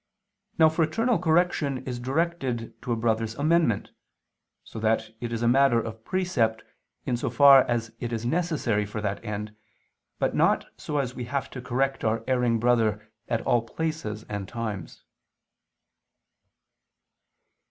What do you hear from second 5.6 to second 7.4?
of precept, in so